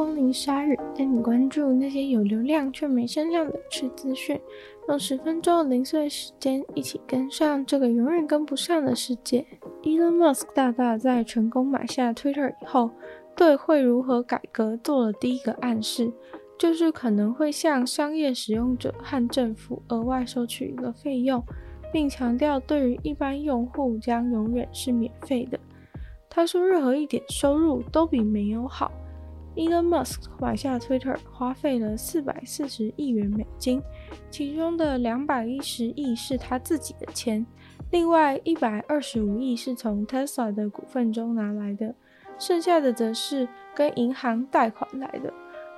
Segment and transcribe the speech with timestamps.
[0.00, 4.40] 光临鲨语，带你关注那些有流量却没声量的吃资讯。
[4.88, 9.44] 用十分钟零碎时间，一起跟上这个永远跟不上的世界。
[9.82, 12.92] Elon Musk 大大在成功买下 Twitter 以后，
[13.36, 16.10] 对会如何改革做了第一个暗示，
[16.58, 21.44] 就是可能会向商业使用者和政府额外收取一个费用，
[21.92, 25.60] 并强调对于一般用户将永远是免费的。
[26.30, 28.90] 他说：“任何一点收入都比没有好。”
[29.60, 33.82] Elon Musk 买下 Twitter 花费了四百四十亿元美金，
[34.30, 37.44] 其中的两百一十亿是他自己的钱，
[37.90, 41.94] 另外一百二十五亿是从 Tesla 的股份中拿来的，
[42.38, 45.30] 剩下的则是跟银行贷款来的，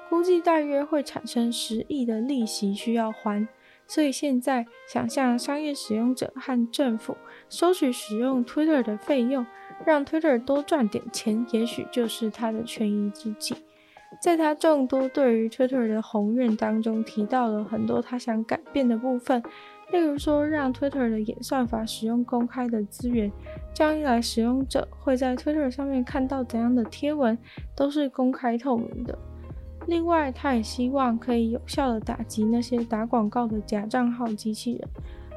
[0.08, 3.48] 估计大约会产生十亿的利息需要还。
[3.88, 7.16] 所以现在想向商业使用者和政府
[7.48, 9.44] 收取使用 Twitter 的费用。
[9.84, 13.56] 让 Twitter 多赚点钱，也许就是他的权宜之计。
[14.20, 19.42] 在他众多对于 Twitter 的宏愿当中，提到了很多他想改变的部分，
[19.90, 23.30] 例如说让 Twitter 的演算法使用公开的资源，
[23.74, 27.36] 这样一来，使用者会在 Twitter 上面看到怎样的贴文
[27.74, 29.18] 都是公开透明的。
[29.88, 34.88] 另外，他也希望可以有效的打击那些打广告的假账号机器人，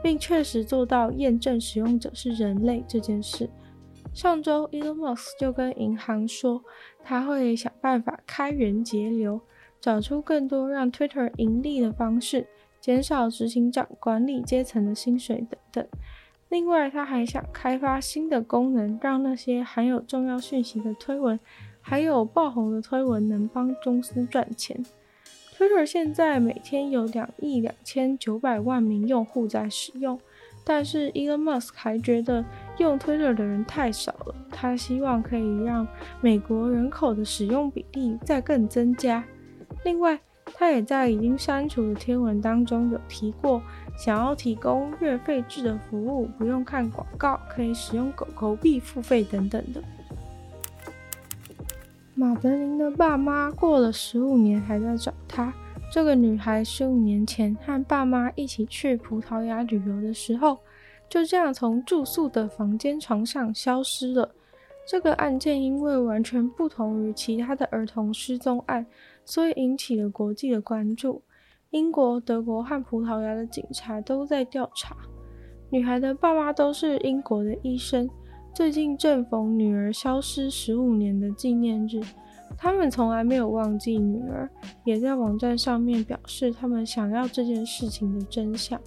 [0.03, 3.49] 并确实做到验证使用者是人类这件事。
[4.15, 6.63] 上周，Elon Musk 就跟银行说，
[7.03, 9.41] 他会想办法开源节流，
[9.81, 12.47] 找出更多让 Twitter 盈利的方式，
[12.79, 15.85] 减少执行长、管理阶层的薪水等等。
[16.47, 21.37] 另外，他还想开发新的功能，让那些含有重要讯息的推文，
[21.81, 24.85] 还有爆红的推文能帮公司赚钱。
[25.57, 30.17] Twitter 现在每天有两亿两千九百万名用户在使用。
[30.67, 32.43] 但是，Elon Musk 还觉得
[32.79, 35.87] 用 Twitter 的人太少了，他希望可以让
[36.21, 39.23] 美国人口的使用比例再更增加。
[39.83, 43.61] 另外，他也在已经删除的贴文当中有提过，
[43.95, 49.83] 想要提供月费制的服务，不用看广告，可以使用狗狗币付费等等的。
[52.15, 55.53] 马德琳的爸妈过了十五年还在找他。
[55.91, 60.57] 这个女孩十五年前和爸妈一起去葡萄牙旅游的时候，
[61.07, 64.29] 就这样从住宿的房间床上消失了。
[64.87, 68.85] 这个案件因为完全不同于其他的儿童失踪案，
[69.23, 71.21] 所以引起了国际的关注。
[71.71, 74.95] 英国、德国和葡萄牙的警察都在调查。
[75.69, 78.09] 女孩的爸妈都是英国的医生，
[78.53, 82.01] 最近正逢女儿消失十五年的纪念日。
[82.57, 84.49] 他们从来没有忘记女儿，
[84.83, 88.79] 也在网站上面表示他们想要这件事情的真相。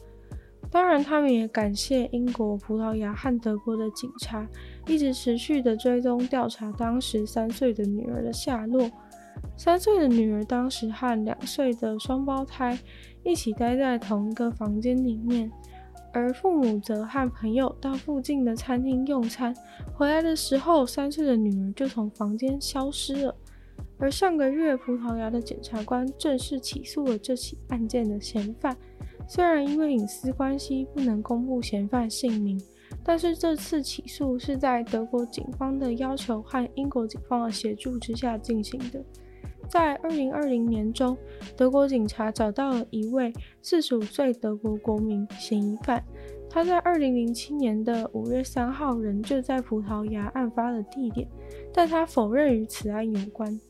[0.70, 4.46] 当然，他们也感谢英国、葡萄牙和德国的警察
[4.86, 8.90] 一直持续的追踪调查当时三岁的女儿的下落。
[9.56, 12.78] 三岁的女儿当时和两岁的双胞胎
[13.22, 15.50] 一起待在同一个房间里面，
[16.12, 19.54] 而父母则和朋友到附近的餐厅用餐，
[19.94, 23.34] 回来的时候，三岁的女儿就从房间消失了。
[24.00, 28.76] 而上个月，葡萄牙的检察官正式起诉了这起案件的嫌犯。
[29.26, 32.58] 虽然因为隐私关系不能公布嫌犯姓名，
[33.04, 39.04] 但是这次起诉是在德国警方的要求和英国警方的协助之下进行的。
[39.68, 41.14] 在2020年中，
[41.54, 43.30] 德国警察找到了一位
[43.62, 46.02] 45岁德国国民嫌疑犯，
[46.48, 51.28] 他在2007年的5月3号仍就在葡萄牙案发的地点，
[51.70, 53.60] 但他否认与此案有关。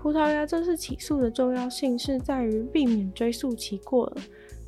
[0.00, 4.16] 葡萄牙这次起诉的重要性是在于避免追诉期过了。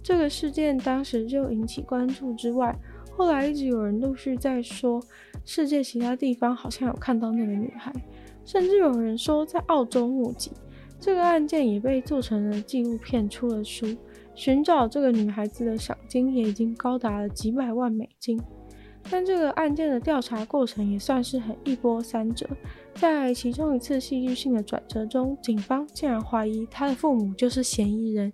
[0.02, 2.76] 这个事件当时就引起关注之外，
[3.16, 5.00] 后来一直有人陆续在说，
[5.44, 7.92] 世界其他地方好像有看到那个女孩，
[8.44, 10.50] 甚至有人说在澳洲目击。
[10.98, 13.86] 这个案件也被做成了纪录片，出了书，
[14.34, 18.38] 寻找这个女孩子的赏金也已经高达了几百万美金。
[19.08, 22.47] 但这个案件的调查过程也算是很一波三折，
[22.94, 28.32] 在其中一次戏剧性的转折中，警方竟然怀疑他的父母就是嫌疑人，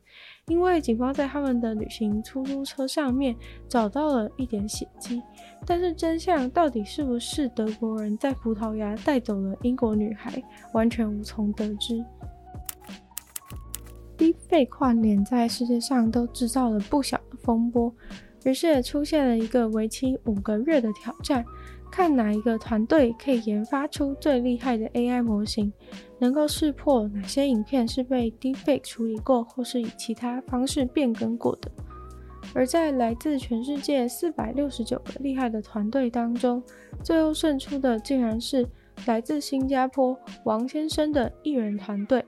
[0.48, 3.34] 因为警方在他们的旅行出租车上面
[3.68, 5.22] 找到了一点血迹。
[5.64, 10.42] 但是真相到底是不是德国人在葡萄牙带走了英国女孩，
[10.72, 12.04] 完全无从得知。
[14.18, 17.94] Deepfake 换脸在世界上都制造了不小的风波。
[18.46, 21.44] 于是也出现了一个为期五个月的挑战，
[21.90, 25.72] 看哪一个团队可以研发出最厉害的 AI 模型，
[26.20, 31.68] 能够识破哪些影片是被 Deepfake 处理过，或是以其他方式变更过的。
[32.54, 36.62] 而在来自全世界四百六十九个厉害的团队当中，
[37.02, 38.64] 最后胜出的竟然是
[39.06, 42.24] 来自新加坡王先生的艺人团队。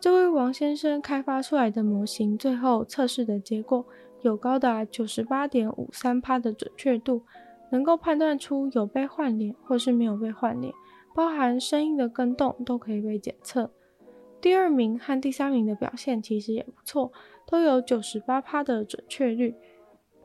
[0.00, 3.84] 这位王先生开发出来的模型，最后测试的结果
[4.26, 7.22] 有高达九十八点五三趴的准确度，
[7.70, 10.74] 能够判断出有被换脸或是没有被换脸，
[11.14, 13.70] 包含声音的更动都可以被检测。
[14.40, 17.12] 第二名和第三名的表现其实也不错，
[17.46, 19.54] 都有九十八趴的准确率。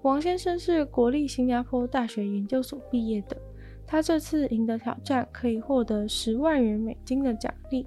[0.01, 3.37] 王先生是国立新加坡大学研究所毕业的，
[3.85, 7.85] 他这次赢得挑战可以获得十万元美金的奖励。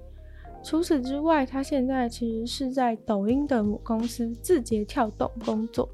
[0.63, 5.87] 除此之外，他现在其实是在抖音的母公司字节跳动工作。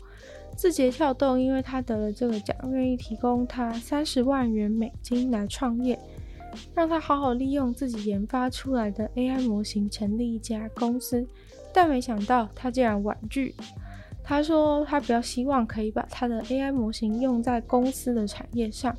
[0.61, 5.97] 字节跳动因为他得了这个奖，愿意提供他三十万元美金来创业，
[6.75, 11.27] 让他好好利用自己研发出来的 AI 模型成立一家公司。
[11.73, 13.55] 但没想到他竟然婉拒。
[14.23, 18.95] 他说他比较希望可以把他的 AI 模型用在公司的产业上，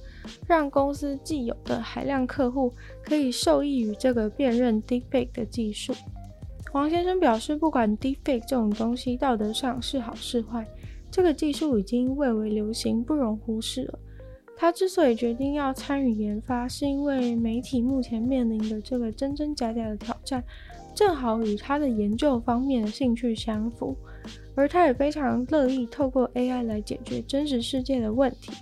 [0.48, 2.74] 让公司既有的海量客户
[3.04, 5.94] 可以受益于这个辨认 Deepfake 的技术。
[6.72, 10.66] 王先生表示，不管 Deepfake 这种东西道德上是好是坏，
[11.12, 13.98] 这个技术已经蔚为流行，不容忽视了。
[14.56, 20.42] 他之所以决定要参与研发，是因为媒体目前面临的这个真真假假的挑战，
[20.94, 23.94] 正好与他的研究方面的兴趣相符。
[24.54, 28.52] 而他也非常乐意透过 AI 来解决真实世界的问题。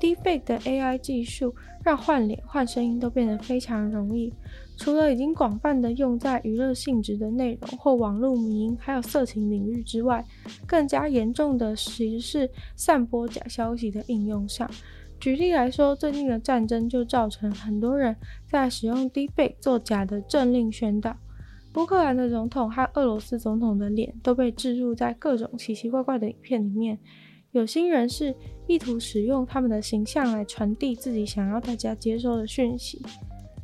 [0.00, 1.54] Deepfake 的 AI 技术
[1.84, 4.32] 让换脸、换声音都变得非常容易。
[4.80, 10.24] 除了已经广泛的用在娱乐性质的内容或网络迷因，还有色情领域之外，
[10.66, 14.68] 更加严重的其实是散播假消息的应用上。
[15.20, 18.16] 举例来说，最近的战争就造成很多人
[18.50, 21.14] 在使用 Deepfake 做假的政令宣导。
[21.74, 26.98] 乌克兰的总统和俄罗斯总统的脸都被置入在各种奇奇怪怪的影片里面，
[27.52, 28.34] 有心人士
[28.66, 33.02] 意图使用他们的形象来传递自己想要大家接收的讯息。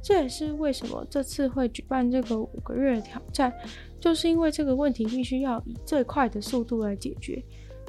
[0.07, 3.53] 这也是为什么这次会举办这个五个月的挑战，
[3.99, 7.43] 就是因为这个问题必须要以最快的速度来解决。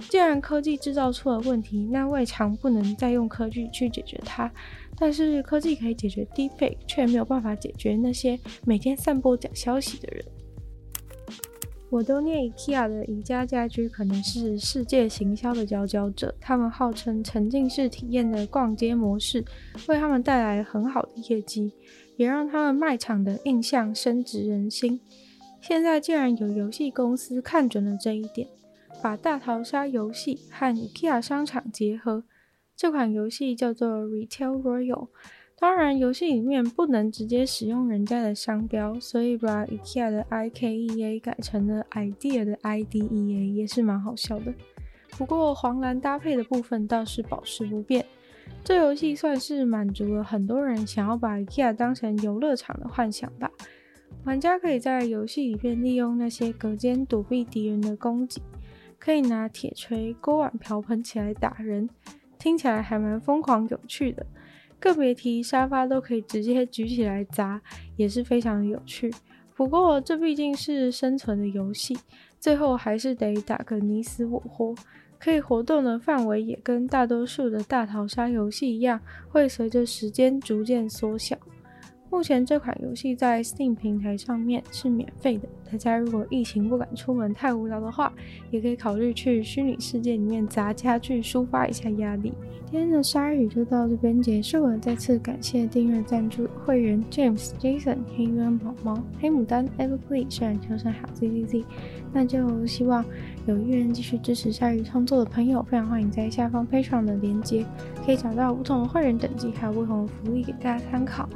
[0.10, 4.52] 既然科技制造出了问题，那未尝不能再用科技去解决它。
[4.98, 10.26] 但是科技可以解决 deepak 却没有办法解决那些每天散播假消息的人。
[11.90, 19.46] 我都念 IKEA 的宜家家居可能是世界行销的佼佼者，他们号称沉浸式体验的逛街模式
[19.88, 21.72] 为他们带来很好的业绩，
[22.18, 25.00] 也让他们卖场的印象深植人心。
[25.62, 28.50] 现在竟然有游戏公司看准了这一点，
[29.02, 32.26] 把大逃杀游戏和 IKEA 商场结合。
[32.76, 35.08] 这款游戏叫做 Retail Royal
[35.60, 44.54] 当然游戏里面不能直接使用人家的商标，所以把 IKEA 的 IKEA 改成了 idea 的 IDEA 也是蛮好笑的。
[45.18, 48.06] 不过黄蓝搭配的部分倒是保持不变。
[48.64, 53.50] 这游戏算是满足了很多人想要把 IKEA 当成游乐场的幻想吧。
[54.26, 58.44] 玩家可以在游戏里面利用那些隔间躲避敌人的攻击，
[59.00, 61.90] 可以拿铁锤、锅碗瓢盆起来打人。
[62.38, 64.24] 听起来还蛮疯狂有趣的，
[64.80, 67.62] 更别提沙发都可以直接举起来砸，
[67.96, 69.14] 也是非常有趣。
[69.56, 71.98] 不过这毕竟是生存的游戏，
[72.40, 74.76] 最后还是得打个你死我活。
[75.20, 81.36] 可以活动的范围也跟大多数的大逃杀游戏一样，会随着时间逐渐缩小。
[82.10, 88.12] 目前这款游戏在 Steam 平台上面是免费的，大家如果疫情不敢出门太无聊的话，
[88.50, 92.34] 也可以考虑去虚拟世界里面砸家具抒发一下压力。
[92.72, 101.64] 今天的鲨鱼就到这边结束了，再次感谢订阅赞助会员 James、Jason、黑渊毛毛、黑牡丹、Everplay、虽然求生好 ZZZ，
[102.12, 103.06] 那就希望
[103.46, 107.66] 有意愿继续支持鲨鱼创作的朋友，非常欢迎在下方 Patreon 的链接
[108.06, 111.30] 可以找到不同的会员等级，还有不同的福利给大家参考。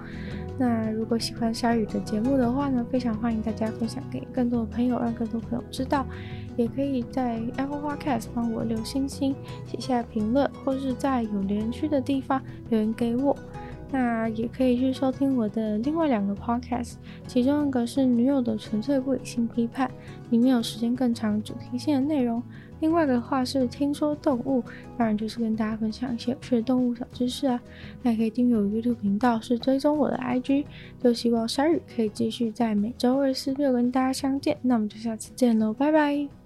[0.58, 6.06] 那如果喜欢鲨鱼的节目的话呢，非常欢迎大家分享给更多的朋友，让更多朋友知道。
[6.58, 9.34] 也可以在 Apple Podcast 帮我留星星、
[9.66, 13.36] 写下评论，或是在有留言区的地方留言给我。
[13.90, 19.88] 那也可以去收听我的另外两个 podcast，其中一个是《女友的纯粹不理性批判》，
[20.30, 22.42] 里面有时间更长、主题性的内容；
[22.82, 24.62] 另外的话是《听说动物》，
[24.98, 27.62] 当然就是跟大家分享一些有趣的动物小知识啊。
[28.02, 30.66] 那也可以订阅我 YouTube 频道，是追踪我的 IG。
[31.02, 34.58] 就希望鲨鱼可以继续在每周二、四、六跟大家相见。
[34.62, 36.41] 那我们就下次见喽，拜拜。